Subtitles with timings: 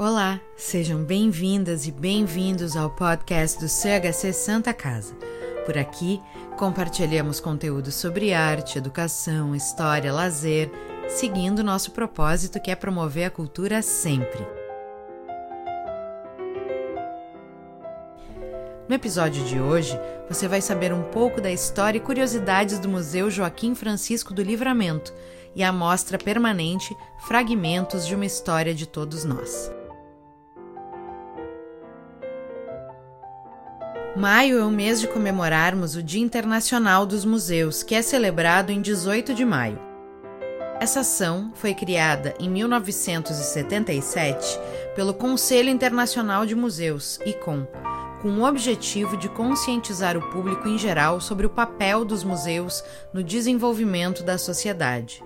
[0.00, 5.12] Olá, sejam bem-vindas e bem-vindos ao podcast do CHC Santa Casa.
[5.66, 6.22] Por aqui,
[6.56, 10.70] compartilhamos conteúdo sobre arte, educação, história, lazer,
[11.08, 14.46] seguindo nosso propósito que é promover a cultura sempre.
[18.88, 23.32] No episódio de hoje, você vai saber um pouco da história e curiosidades do Museu
[23.32, 25.12] Joaquim Francisco do Livramento
[25.56, 29.76] e a mostra permanente Fragmentos de uma História de Todos Nós.
[34.18, 38.82] Maio é o mês de comemorarmos o Dia Internacional dos Museus, que é celebrado em
[38.82, 39.78] 18 de maio.
[40.80, 44.58] Essa ação foi criada em 1977
[44.96, 47.64] pelo Conselho Internacional de Museus, ICOM,
[48.20, 52.82] com o objetivo de conscientizar o público em geral sobre o papel dos museus
[53.14, 55.22] no desenvolvimento da sociedade.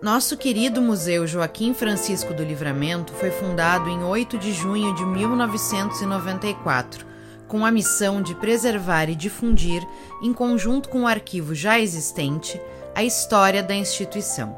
[0.00, 7.09] Nosso querido Museu Joaquim Francisco do Livramento foi fundado em 8 de junho de 1994
[7.50, 9.84] com a missão de preservar e difundir,
[10.22, 12.60] em conjunto com o arquivo já existente,
[12.94, 14.56] a história da instituição.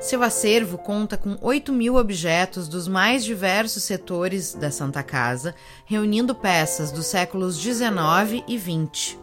[0.00, 6.34] Seu acervo conta com 8 mil objetos dos mais diversos setores da Santa Casa, reunindo
[6.34, 9.18] peças dos séculos XIX e XX.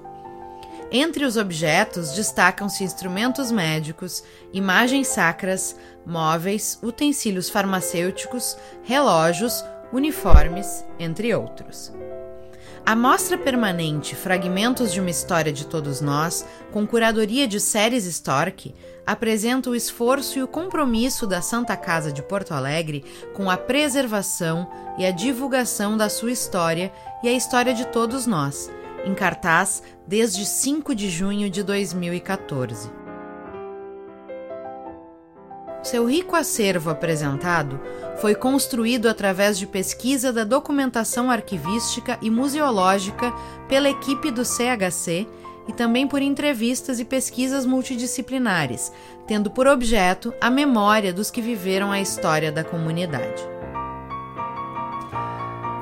[0.92, 11.92] Entre os objetos destacam-se instrumentos médicos, imagens sacras, móveis, utensílios farmacêuticos, relógios, uniformes, entre outros.
[12.88, 18.74] A mostra permanente Fragmentos de uma História de Todos Nós, com curadoria de Séries Stork,
[19.06, 24.72] apresenta o esforço e o compromisso da Santa Casa de Porto Alegre com a preservação
[24.98, 26.90] e a divulgação da sua história
[27.22, 28.72] e a história de todos nós,
[29.04, 33.07] em cartaz desde 5 de junho de 2014.
[35.88, 37.80] Seu rico acervo apresentado
[38.20, 43.32] foi construído através de pesquisa da documentação arquivística e museológica
[43.70, 45.26] pela equipe do CHC
[45.66, 48.92] e também por entrevistas e pesquisas multidisciplinares,
[49.26, 53.57] tendo por objeto a memória dos que viveram a história da comunidade.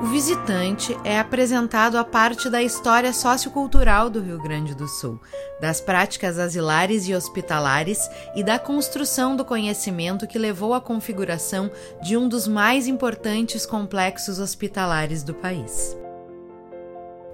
[0.02, 5.18] O visitante é apresentado a parte da história sociocultural do Rio Grande do Sul,
[5.58, 7.98] das práticas asilares e hospitalares
[8.34, 11.70] e da construção do conhecimento que levou à configuração
[12.02, 15.96] de um dos mais importantes complexos hospitalares do país.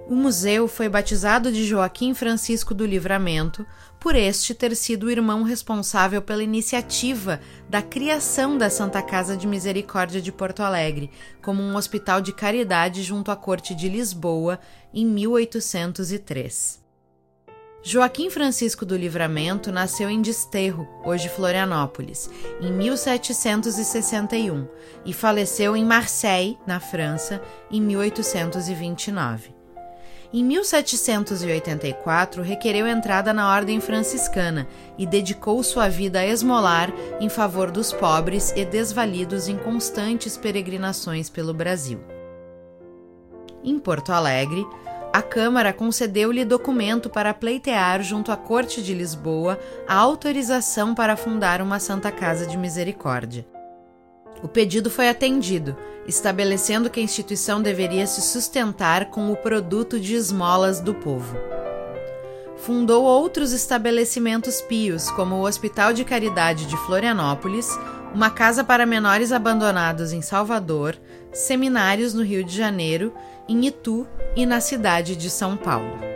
[0.07, 3.65] O museu foi batizado de Joaquim Francisco do Livramento,
[3.99, 9.47] por este ter sido o irmão responsável pela iniciativa da criação da Santa Casa de
[9.47, 11.09] Misericórdia de Porto Alegre,
[11.41, 14.59] como um hospital de caridade junto à corte de Lisboa,
[14.93, 16.83] em 1803.
[17.81, 22.29] Joaquim Francisco do Livramento nasceu em Desterro, hoje Florianópolis,
[22.61, 24.67] em 1761
[25.05, 29.52] e faleceu em Marseille, na França, em 1829.
[30.33, 34.67] Em 1784, requereu entrada na ordem franciscana
[34.97, 41.29] e dedicou sua vida a esmolar em favor dos pobres e desvalidos em constantes peregrinações
[41.29, 41.99] pelo Brasil.
[43.63, 44.65] Em Porto Alegre,
[45.13, 51.61] a Câmara concedeu-lhe documento para pleitear junto à Corte de Lisboa a autorização para fundar
[51.61, 53.52] uma Santa Casa de Misericórdia.
[54.43, 55.73] O pedido foi atendido,
[56.05, 61.37] estabelecendo que a instituição deveria se sustentar com o produto de esmolas do povo.
[62.57, 67.69] Fundou outros estabelecimentos pios, como o Hospital de Caridade de Florianópolis,
[68.13, 70.97] uma casa para menores abandonados em Salvador,
[71.31, 73.13] seminários no Rio de Janeiro,
[73.47, 74.05] em Itu
[74.35, 76.13] e na cidade de São Paulo.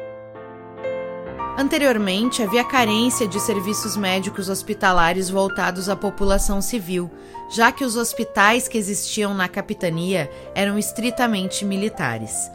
[1.57, 7.09] Anteriormente, havia carência de serviços médicos hospitalares voltados à população civil,
[7.49, 12.51] já que os hospitais que existiam na capitania eram estritamente militares.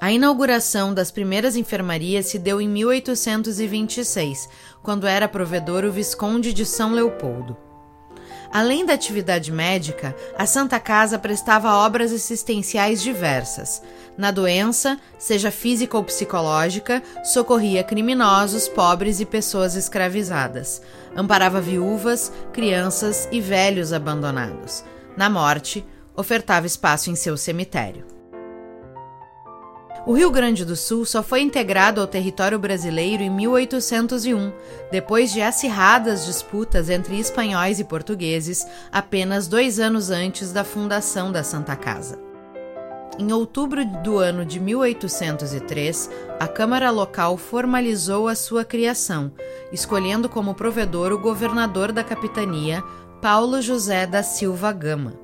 [0.00, 4.48] A inauguração das primeiras enfermarias se deu em 1826,
[4.82, 7.56] quando era provedor o Visconde de São Leopoldo.
[8.52, 13.82] Além da atividade médica, a Santa Casa prestava obras assistenciais diversas.
[14.16, 20.80] Na doença, seja física ou psicológica, socorria criminosos, pobres e pessoas escravizadas.
[21.14, 24.82] Amparava viúvas, crianças e velhos abandonados.
[25.16, 25.84] Na morte,
[26.14, 28.16] ofertava espaço em seu cemitério.
[30.06, 34.52] O Rio Grande do Sul só foi integrado ao território brasileiro em 1801,
[34.90, 41.42] depois de acirradas disputas entre espanhóis e portugueses, apenas dois anos antes da fundação da
[41.42, 42.25] Santa Casa.
[43.18, 49.32] Em outubro do ano de 1803, a Câmara local formalizou a sua criação,
[49.72, 52.84] escolhendo como provedor o governador da capitania,
[53.22, 55.14] Paulo José da Silva Gama.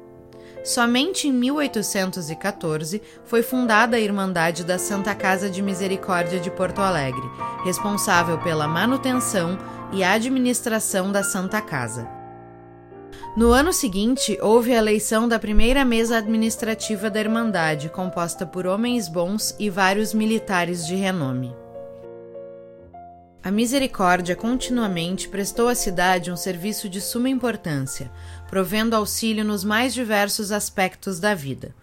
[0.64, 7.28] Somente em 1814 foi fundada a Irmandade da Santa Casa de Misericórdia de Porto Alegre,
[7.62, 9.58] responsável pela manutenção
[9.92, 12.21] e administração da Santa Casa.
[13.34, 19.08] No ano seguinte, houve a eleição da primeira mesa administrativa da Irmandade, composta por homens
[19.08, 21.56] bons e vários militares de renome.
[23.42, 28.10] A Misericórdia continuamente prestou à cidade um serviço de suma importância,
[28.50, 31.74] provendo auxílio nos mais diversos aspectos da vida: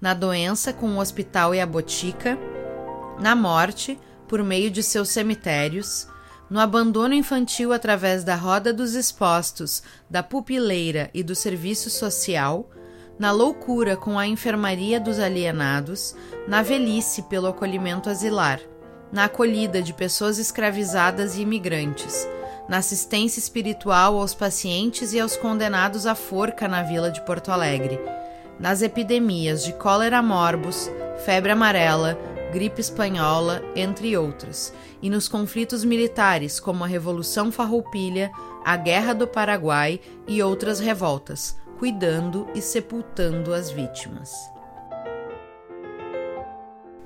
[0.00, 2.38] na doença, com o hospital e a botica,
[3.20, 6.08] na morte, por meio de seus cemitérios,
[6.50, 12.70] no abandono infantil através da roda dos expostos, da pupileira e do serviço social,
[13.18, 16.14] na loucura com a enfermaria dos alienados,
[16.46, 18.60] na velhice pelo acolhimento asilar
[19.14, 22.28] na acolhida de pessoas escravizadas e imigrantes,
[22.68, 28.00] na assistência espiritual aos pacientes e aos condenados à forca na vila de Porto Alegre,
[28.58, 30.90] nas epidemias de cólera morbus,
[31.24, 32.18] febre amarela,
[32.52, 38.32] gripe espanhola, entre outras, e nos conflitos militares como a Revolução Farroupilha,
[38.64, 44.32] a Guerra do Paraguai e outras revoltas, cuidando e sepultando as vítimas.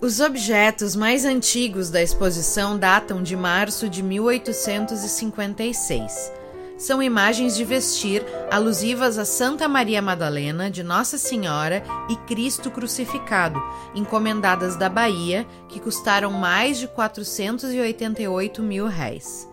[0.00, 6.37] Os objetos mais antigos da exposição datam de março de 1856.
[6.78, 13.60] São imagens de vestir alusivas a Santa Maria Madalena, de Nossa Senhora e Cristo crucificado,
[13.96, 19.48] encomendadas da Bahia, que custaram mais de 488 mil réis.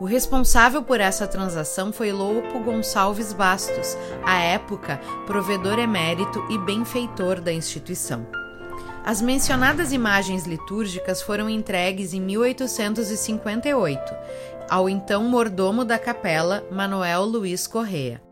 [0.00, 3.94] O responsável por essa transação foi Loupo Gonçalves Bastos,
[4.24, 8.43] à época provedor emérito e benfeitor da instituição.
[9.04, 14.14] As mencionadas imagens litúrgicas foram entregues em 1858
[14.70, 18.22] ao então mordomo da capela, Manuel Luiz Correa.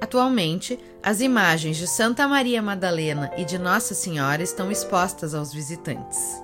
[0.00, 6.40] Atualmente, as imagens de Santa Maria Madalena e de Nossa Senhora estão expostas aos visitantes.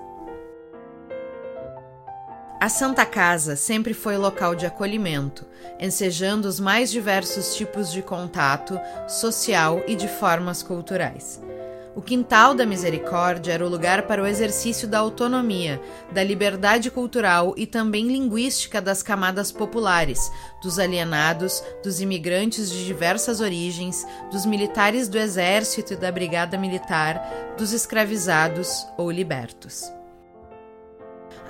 [2.59, 5.45] A Santa Casa sempre foi local de acolhimento,
[5.79, 11.41] ensejando os mais diversos tipos de contato social e de formas culturais.
[11.93, 17.53] O quintal da misericórdia era o lugar para o exercício da autonomia, da liberdade cultural
[17.57, 20.31] e também linguística das camadas populares,
[20.63, 27.55] dos alienados, dos imigrantes de diversas origens, dos militares do exército e da brigada militar,
[27.57, 29.91] dos escravizados ou libertos.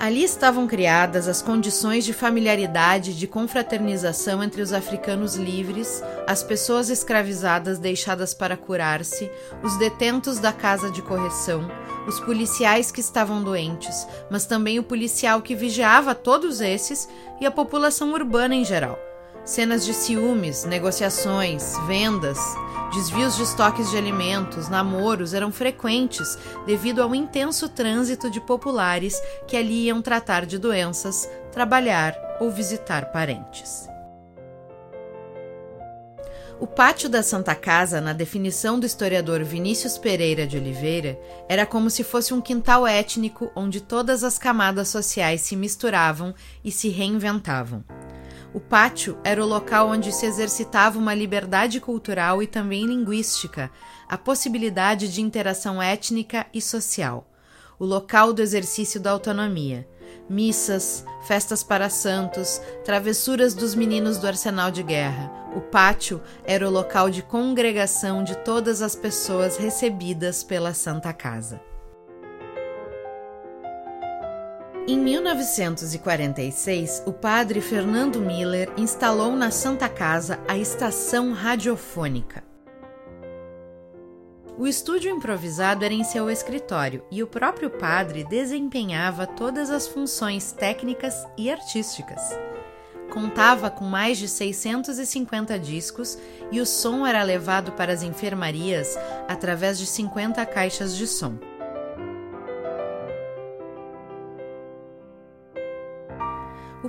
[0.02, 6.42] Ali estavam criadas as condições de familiaridade e de confraternização entre os africanos livres, as
[6.42, 9.30] pessoas escravizadas deixadas para curar-se,
[9.62, 11.70] os detentos da casa de correção,
[12.04, 17.08] os policiais que estavam doentes, mas também o policial que vigiava todos esses
[17.40, 18.98] e a população urbana em geral.
[19.44, 22.40] Cenas de ciúmes, negociações, vendas,
[22.92, 26.36] Desvios de estoques de alimentos, namoros eram frequentes
[26.66, 29.18] devido ao intenso trânsito de populares
[29.48, 33.88] que ali iam tratar de doenças, trabalhar ou visitar parentes.
[36.60, 41.18] O pátio da Santa Casa, na definição do historiador Vinícius Pereira de Oliveira,
[41.48, 46.70] era como se fosse um quintal étnico onde todas as camadas sociais se misturavam e
[46.70, 47.82] se reinventavam.
[48.54, 53.70] O pátio era o local onde se exercitava uma liberdade cultural e também linguística,
[54.06, 57.26] a possibilidade de interação étnica e social,
[57.78, 59.88] o local do exercício da autonomia.
[60.28, 65.32] Missas, festas para santos, travessuras dos meninos do arsenal de guerra.
[65.56, 71.58] O pátio era o local de congregação de todas as pessoas recebidas pela Santa Casa.
[74.84, 82.42] Em 1946, o padre Fernando Miller instalou na Santa Casa a estação radiofônica.
[84.58, 90.50] O estúdio improvisado era em seu escritório e o próprio padre desempenhava todas as funções
[90.50, 92.36] técnicas e artísticas.
[93.08, 96.18] Contava com mais de 650 discos
[96.50, 98.98] e o som era levado para as enfermarias
[99.28, 101.38] através de 50 caixas de som.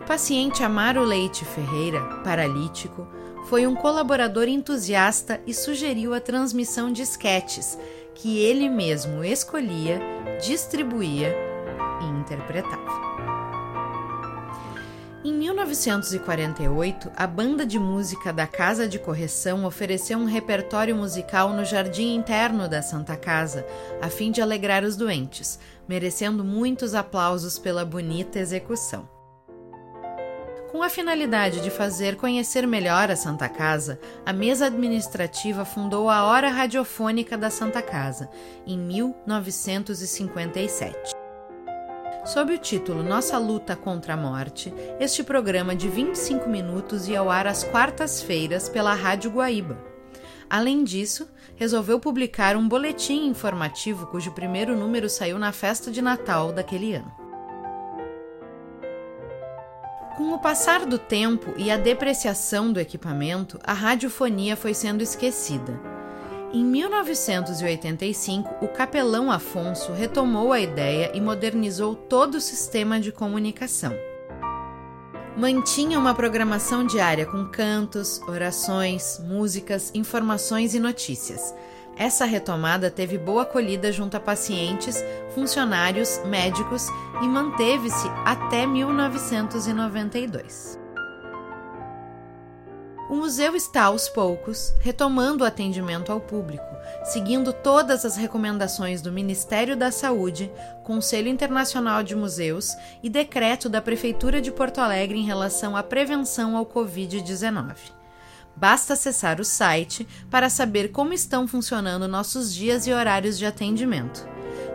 [0.04, 3.08] Paciente Amaro Leite Ferreira, paralítico,
[3.46, 7.78] foi um colaborador entusiasta e sugeriu a transmissão de esquetes
[8.16, 10.02] que ele mesmo escolhia,
[10.42, 11.36] distribuía
[12.02, 13.14] e interpretava.
[15.24, 21.64] Em 1948, a banda de música da Casa de Correção ofereceu um repertório musical no
[21.64, 23.66] jardim interno da Santa Casa,
[24.02, 25.58] a fim de alegrar os doentes,
[25.88, 29.13] merecendo muitos aplausos pela bonita execução.
[30.74, 36.24] Com a finalidade de fazer conhecer melhor a Santa Casa, a mesa administrativa fundou a
[36.24, 38.28] Hora Radiofônica da Santa Casa,
[38.66, 41.12] em 1957.
[42.26, 47.30] Sob o título Nossa Luta contra a Morte, este programa de 25 minutos ia ao
[47.30, 49.78] ar às quartas-feiras pela Rádio Guaíba.
[50.50, 56.52] Além disso, resolveu publicar um boletim informativo cujo primeiro número saiu na festa de Natal
[56.52, 57.23] daquele ano.
[60.16, 65.82] Com o passar do tempo e a depreciação do equipamento, a radiofonia foi sendo esquecida.
[66.54, 73.92] Em 1985, o capelão Afonso retomou a ideia e modernizou todo o sistema de comunicação.
[75.36, 81.56] Mantinha uma programação diária com cantos, orações, músicas, informações e notícias
[81.96, 84.98] essa retomada teve boa acolhida junto a pacientes,
[85.34, 86.88] funcionários, médicos
[87.22, 90.82] e manteve-se até 1992.
[93.10, 96.66] O museu está aos poucos retomando o atendimento ao público,
[97.04, 100.52] seguindo todas as recomendações do Ministério da Saúde,
[100.84, 106.58] Conselho Internacional de Museus e decreto da Prefeitura de Porto Alegre em relação à prevenção
[106.58, 108.03] ao Covid-19.
[108.56, 114.28] Basta acessar o site para saber como estão funcionando nossos dias e horários de atendimento.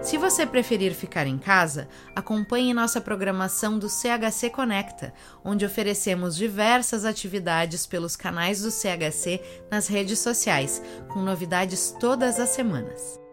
[0.03, 5.13] Se você preferir ficar em casa, acompanhe nossa programação do CHC Conecta,
[5.45, 12.51] onde oferecemos diversas atividades pelos canais do CHC nas redes sociais, com novidades todas as
[12.51, 13.28] semanas.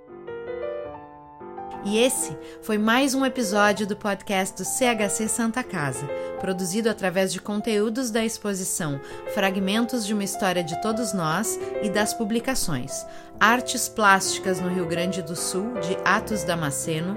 [1.86, 6.08] E esse foi mais um episódio do podcast do CHC Santa Casa,
[6.42, 9.00] produzido através de conteúdos da exposição
[9.36, 13.06] Fragmentos de uma História de Todos Nós e das publicações
[13.40, 17.16] Artes Plásticas no Rio Grande do Sul, de Atos Damasceno,